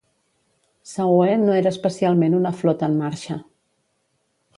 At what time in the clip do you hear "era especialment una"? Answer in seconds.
1.57-2.53